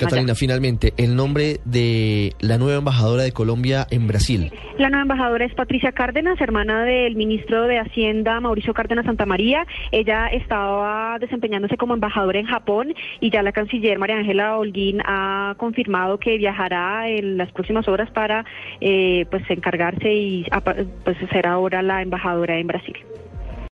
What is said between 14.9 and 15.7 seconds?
ha